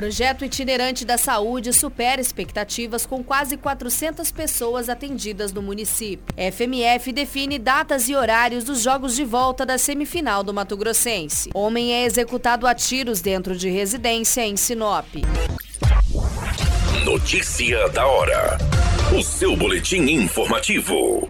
Projeto 0.00 0.46
itinerante 0.46 1.04
da 1.04 1.18
saúde 1.18 1.74
supera 1.74 2.22
expectativas 2.22 3.04
com 3.04 3.22
quase 3.22 3.58
400 3.58 4.32
pessoas 4.32 4.88
atendidas 4.88 5.52
no 5.52 5.60
município. 5.60 6.24
FMF 6.34 7.12
define 7.12 7.58
datas 7.58 8.08
e 8.08 8.14
horários 8.14 8.64
dos 8.64 8.80
jogos 8.80 9.14
de 9.14 9.26
volta 9.26 9.66
da 9.66 9.76
semifinal 9.76 10.42
do 10.42 10.54
Mato 10.54 10.74
Grossense. 10.74 11.50
Homem 11.52 11.92
é 11.92 12.06
executado 12.06 12.66
a 12.66 12.74
tiros 12.74 13.20
dentro 13.20 13.54
de 13.54 13.68
residência 13.68 14.40
em 14.40 14.56
Sinop. 14.56 15.06
Notícia 17.04 17.86
da 17.90 18.06
hora. 18.06 18.56
O 19.14 19.22
seu 19.22 19.54
boletim 19.54 20.00
informativo. 20.08 21.28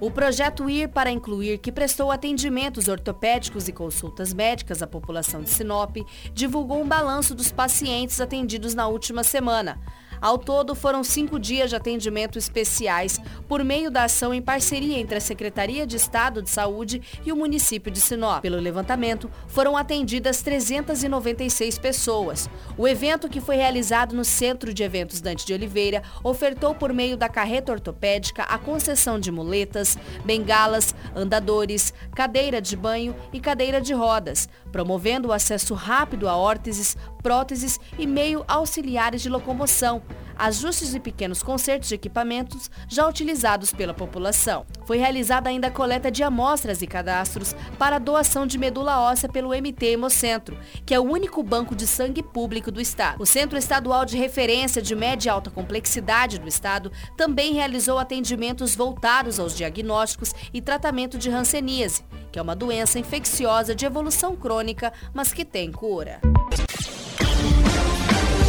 O 0.00 0.12
projeto 0.12 0.70
IR 0.70 0.88
para 0.88 1.10
incluir, 1.10 1.58
que 1.58 1.72
prestou 1.72 2.12
atendimentos 2.12 2.86
ortopédicos 2.86 3.66
e 3.66 3.72
consultas 3.72 4.32
médicas 4.32 4.80
à 4.80 4.86
população 4.86 5.42
de 5.42 5.50
Sinop, 5.50 5.96
divulgou 6.32 6.80
um 6.80 6.86
balanço 6.86 7.34
dos 7.34 7.50
pacientes 7.50 8.20
atendidos 8.20 8.74
na 8.74 8.86
última 8.86 9.24
semana. 9.24 9.80
Ao 10.20 10.36
todo, 10.36 10.74
foram 10.74 11.04
cinco 11.04 11.38
dias 11.38 11.70
de 11.70 11.76
atendimento 11.76 12.38
especiais 12.38 13.20
por 13.46 13.62
meio 13.62 13.90
da 13.90 14.04
ação 14.04 14.34
em 14.34 14.42
parceria 14.42 14.98
entre 14.98 15.16
a 15.16 15.20
Secretaria 15.20 15.86
de 15.86 15.96
Estado 15.96 16.42
de 16.42 16.50
Saúde 16.50 17.00
e 17.24 17.32
o 17.32 17.36
município 17.36 17.90
de 17.90 18.00
Sinop. 18.00 18.42
Pelo 18.42 18.58
levantamento, 18.58 19.30
foram 19.46 19.76
atendidas 19.76 20.42
396 20.42 21.78
pessoas. 21.78 22.48
O 22.76 22.86
evento, 22.86 23.28
que 23.28 23.40
foi 23.40 23.56
realizado 23.56 24.14
no 24.14 24.24
Centro 24.24 24.74
de 24.74 24.82
Eventos 24.82 25.20
Dante 25.20 25.46
de 25.46 25.52
Oliveira, 25.52 26.02
ofertou 26.22 26.74
por 26.74 26.92
meio 26.92 27.16
da 27.16 27.28
carreta 27.28 27.72
ortopédica 27.72 28.42
a 28.42 28.58
concessão 28.58 29.18
de 29.18 29.30
muletas, 29.30 29.96
bengalas, 30.24 30.94
andadores, 31.14 31.92
cadeira 32.14 32.60
de 32.60 32.76
banho 32.76 33.14
e 33.32 33.40
cadeira 33.40 33.80
de 33.80 33.92
rodas, 33.92 34.48
promovendo 34.72 35.28
o 35.28 35.32
acesso 35.32 35.74
rápido 35.74 36.28
a 36.28 36.36
órteses, 36.36 36.96
próteses 37.22 37.78
e 37.98 38.06
meio 38.06 38.44
auxiliares 38.46 39.22
de 39.22 39.28
locomoção, 39.28 40.02
ajustes 40.38 40.94
e 40.94 41.00
pequenos 41.00 41.42
consertos 41.42 41.88
de 41.88 41.96
equipamentos 41.96 42.70
já 42.88 43.06
utilizados 43.06 43.72
pela 43.72 43.92
população. 43.92 44.64
Foi 44.86 44.96
realizada 44.96 45.50
ainda 45.50 45.66
a 45.66 45.70
coleta 45.70 46.10
de 46.10 46.22
amostras 46.22 46.80
e 46.80 46.86
cadastros 46.86 47.54
para 47.78 47.96
a 47.96 47.98
doação 47.98 48.46
de 48.46 48.56
medula 48.56 49.00
óssea 49.00 49.28
pelo 49.28 49.50
MT 49.50 49.86
Hemocentro, 49.86 50.56
que 50.86 50.94
é 50.94 51.00
o 51.00 51.04
único 51.04 51.42
banco 51.42 51.74
de 51.74 51.86
sangue 51.86 52.22
público 52.22 52.70
do 52.70 52.80
Estado. 52.80 53.20
O 53.20 53.26
Centro 53.26 53.58
Estadual 53.58 54.04
de 54.04 54.16
Referência 54.16 54.80
de 54.80 54.94
Média 54.94 55.28
e 55.28 55.32
Alta 55.32 55.50
Complexidade 55.50 56.38
do 56.38 56.48
Estado 56.48 56.92
também 57.16 57.54
realizou 57.54 57.98
atendimentos 57.98 58.74
voltados 58.74 59.40
aos 59.40 59.56
diagnósticos 59.56 60.34
e 60.54 60.60
tratamento 60.60 61.18
de 61.18 61.30
hanseníase, 61.30 62.04
que 62.30 62.38
é 62.38 62.42
uma 62.42 62.54
doença 62.54 62.98
infecciosa 62.98 63.74
de 63.74 63.84
evolução 63.84 64.36
crônica, 64.36 64.92
mas 65.12 65.32
que 65.32 65.44
tem 65.44 65.72
cura. 65.72 66.20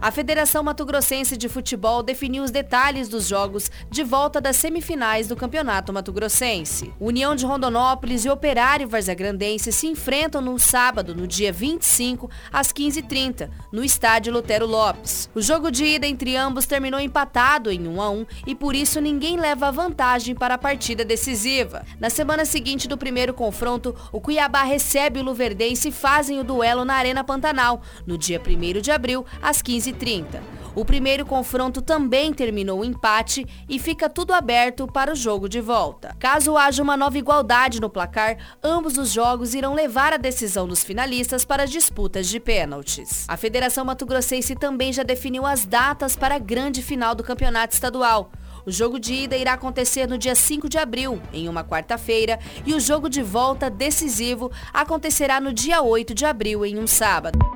A 0.00 0.10
Federação 0.10 0.62
Mato 0.62 0.84
Grossense 0.84 1.36
de 1.36 1.48
Futebol 1.48 2.02
definiu 2.02 2.42
os 2.42 2.50
detalhes 2.50 3.08
dos 3.08 3.26
jogos 3.26 3.70
de 3.90 4.04
volta 4.04 4.40
das 4.40 4.56
semifinais 4.56 5.26
do 5.26 5.34
Campeonato 5.34 5.92
Mato 5.92 6.12
Grossense. 6.12 6.92
União 7.00 7.34
de 7.34 7.46
Rondonópolis 7.46 8.24
e 8.24 8.30
Operário 8.30 8.88
Varzagrandense 8.88 9.72
se 9.72 9.86
enfrentam 9.86 10.42
no 10.42 10.58
sábado, 10.58 11.14
no 11.14 11.26
dia 11.26 11.50
25, 11.50 12.30
às 12.52 12.72
15h30, 12.72 13.50
no 13.72 13.82
estádio 13.82 14.32
Lutero 14.32 14.66
Lopes. 14.66 15.30
O 15.34 15.40
jogo 15.40 15.70
de 15.70 15.84
ida 15.84 16.06
entre 16.06 16.36
ambos 16.36 16.66
terminou 16.66 17.00
empatado 17.00 17.70
em 17.70 17.88
1 17.88 18.02
a 18.02 18.10
1 18.10 18.26
e 18.46 18.54
por 18.54 18.74
isso 18.74 19.00
ninguém 19.00 19.38
leva 19.38 19.72
vantagem 19.72 20.34
para 20.34 20.54
a 20.54 20.58
partida 20.58 21.04
decisiva. 21.04 21.84
Na 21.98 22.10
semana 22.10 22.44
seguinte 22.44 22.86
do 22.86 22.98
primeiro 22.98 23.32
confronto, 23.32 23.96
o 24.12 24.20
Cuiabá 24.20 24.62
recebe 24.62 25.20
o 25.20 25.24
Luverdense 25.24 25.88
e 25.88 25.92
fazem 25.92 26.38
o 26.38 26.44
duelo 26.44 26.84
na 26.84 26.94
Arena 26.94 27.24
Pantanal, 27.24 27.80
no 28.06 28.18
dia 28.18 28.40
1 28.40 28.80
de 28.80 28.90
abril, 28.90 29.24
às 29.40 29.62
15 29.62 29.85
15h30. 29.92 30.40
O 30.74 30.84
primeiro 30.84 31.24
confronto 31.24 31.80
também 31.80 32.34
terminou 32.34 32.84
empate 32.84 33.46
e 33.66 33.78
fica 33.78 34.10
tudo 34.10 34.34
aberto 34.34 34.86
para 34.86 35.12
o 35.12 35.16
jogo 35.16 35.48
de 35.48 35.58
volta. 35.58 36.14
Caso 36.18 36.56
haja 36.56 36.82
uma 36.82 36.98
nova 36.98 37.16
igualdade 37.16 37.80
no 37.80 37.88
placar, 37.88 38.36
ambos 38.62 38.98
os 38.98 39.10
jogos 39.10 39.54
irão 39.54 39.74
levar 39.74 40.12
a 40.12 40.18
decisão 40.18 40.68
dos 40.68 40.84
finalistas 40.84 41.46
para 41.46 41.62
as 41.62 41.70
disputas 41.70 42.28
de 42.28 42.38
pênaltis. 42.38 43.24
A 43.26 43.38
Federação 43.38 43.86
Mato 43.86 44.04
Grossense 44.04 44.54
também 44.54 44.92
já 44.92 45.02
definiu 45.02 45.46
as 45.46 45.64
datas 45.64 46.14
para 46.14 46.34
a 46.34 46.38
grande 46.38 46.82
final 46.82 47.14
do 47.14 47.24
campeonato 47.24 47.72
estadual. 47.72 48.30
O 48.66 48.70
jogo 48.70 48.98
de 48.98 49.14
ida 49.14 49.36
irá 49.36 49.54
acontecer 49.54 50.06
no 50.06 50.18
dia 50.18 50.34
5 50.34 50.68
de 50.68 50.76
abril, 50.76 51.22
em 51.32 51.48
uma 51.48 51.64
quarta-feira, 51.64 52.38
e 52.66 52.74
o 52.74 52.80
jogo 52.80 53.08
de 53.08 53.22
volta 53.22 53.70
decisivo 53.70 54.50
acontecerá 54.74 55.40
no 55.40 55.54
dia 55.54 55.80
8 55.80 56.12
de 56.12 56.26
abril, 56.26 56.66
em 56.66 56.78
um 56.78 56.86
sábado. 56.86 57.55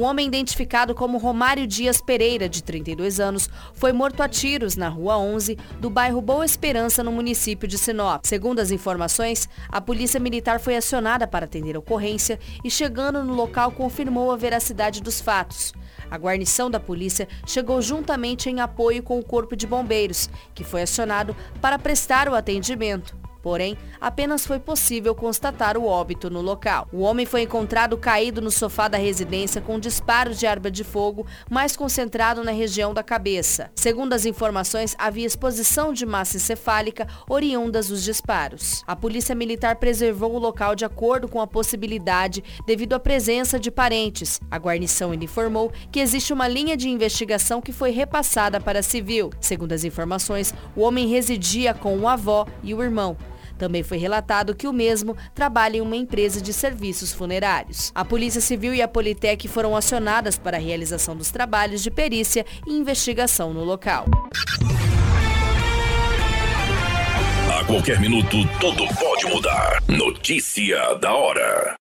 Um 0.00 0.04
homem 0.04 0.26
identificado 0.26 0.94
como 0.94 1.18
Romário 1.18 1.66
Dias 1.66 2.00
Pereira, 2.00 2.48
de 2.48 2.64
32 2.64 3.20
anos, 3.20 3.50
foi 3.74 3.92
morto 3.92 4.22
a 4.22 4.28
tiros 4.30 4.74
na 4.74 4.88
Rua 4.88 5.18
11 5.18 5.58
do 5.78 5.90
bairro 5.90 6.22
Boa 6.22 6.42
Esperança, 6.42 7.04
no 7.04 7.12
município 7.12 7.68
de 7.68 7.76
Sinop. 7.76 8.24
Segundo 8.24 8.60
as 8.60 8.70
informações, 8.70 9.46
a 9.68 9.78
polícia 9.78 10.18
militar 10.18 10.58
foi 10.58 10.74
acionada 10.74 11.26
para 11.26 11.44
atender 11.44 11.76
a 11.76 11.80
ocorrência 11.80 12.40
e, 12.64 12.70
chegando 12.70 13.22
no 13.22 13.34
local, 13.34 13.72
confirmou 13.72 14.32
a 14.32 14.38
veracidade 14.38 15.02
dos 15.02 15.20
fatos. 15.20 15.74
A 16.10 16.16
guarnição 16.16 16.70
da 16.70 16.80
polícia 16.80 17.28
chegou 17.46 17.82
juntamente 17.82 18.48
em 18.48 18.58
apoio 18.58 19.02
com 19.02 19.18
o 19.18 19.24
Corpo 19.24 19.54
de 19.54 19.66
Bombeiros, 19.66 20.30
que 20.54 20.64
foi 20.64 20.80
acionado 20.80 21.36
para 21.60 21.78
prestar 21.78 22.26
o 22.26 22.34
atendimento. 22.34 23.19
Porém, 23.42 23.76
apenas 24.00 24.46
foi 24.46 24.58
possível 24.58 25.14
constatar 25.14 25.76
o 25.76 25.86
óbito 25.86 26.28
no 26.28 26.40
local. 26.40 26.88
O 26.92 27.00
homem 27.00 27.24
foi 27.24 27.42
encontrado 27.42 27.96
caído 27.96 28.40
no 28.40 28.50
sofá 28.50 28.88
da 28.88 28.98
residência 28.98 29.60
com 29.60 29.78
disparos 29.78 30.38
de 30.38 30.46
arma 30.46 30.70
de 30.70 30.84
fogo, 30.84 31.26
mais 31.48 31.76
concentrado 31.76 32.44
na 32.44 32.52
região 32.52 32.92
da 32.92 33.02
cabeça. 33.02 33.70
Segundo 33.74 34.12
as 34.12 34.26
informações, 34.26 34.94
havia 34.98 35.26
exposição 35.26 35.92
de 35.92 36.04
massa 36.04 36.36
encefálica 36.36 37.06
oriundas 37.28 37.88
dos 37.88 38.02
disparos. 38.02 38.82
A 38.86 38.94
polícia 38.94 39.34
militar 39.34 39.76
preservou 39.76 40.34
o 40.34 40.38
local 40.38 40.74
de 40.74 40.84
acordo 40.84 41.28
com 41.28 41.40
a 41.40 41.46
possibilidade 41.46 42.44
devido 42.66 42.94
à 42.94 43.00
presença 43.00 43.58
de 43.58 43.70
parentes. 43.70 44.40
A 44.50 44.58
guarnição 44.58 45.14
informou 45.14 45.72
que 45.90 46.00
existe 46.00 46.32
uma 46.32 46.48
linha 46.48 46.76
de 46.76 46.88
investigação 46.88 47.60
que 47.60 47.72
foi 47.72 47.90
repassada 47.90 48.60
para 48.60 48.80
a 48.80 48.82
civil. 48.82 49.30
Segundo 49.40 49.72
as 49.72 49.84
informações, 49.84 50.52
o 50.76 50.82
homem 50.82 51.08
residia 51.08 51.72
com 51.72 51.98
o 51.98 52.08
avó 52.08 52.46
e 52.62 52.74
o 52.74 52.82
irmão. 52.82 53.16
Também 53.60 53.82
foi 53.82 53.98
relatado 53.98 54.54
que 54.54 54.66
o 54.66 54.72
mesmo 54.72 55.14
trabalha 55.34 55.76
em 55.76 55.80
uma 55.82 55.94
empresa 55.94 56.40
de 56.40 56.50
serviços 56.50 57.12
funerários. 57.12 57.92
A 57.94 58.02
Polícia 58.06 58.40
Civil 58.40 58.72
e 58.72 58.80
a 58.80 58.88
Politec 58.88 59.46
foram 59.48 59.76
acionadas 59.76 60.38
para 60.38 60.56
a 60.56 60.60
realização 60.60 61.14
dos 61.14 61.30
trabalhos 61.30 61.82
de 61.82 61.90
perícia 61.90 62.46
e 62.66 62.72
investigação 62.72 63.52
no 63.52 63.62
local. 63.62 64.06
A 67.54 67.64
qualquer 67.66 68.00
minuto, 68.00 68.38
tudo 68.58 68.86
pode 68.94 69.26
mudar. 69.26 69.82
Notícia 69.86 70.94
da 70.94 71.12
hora. 71.12 71.79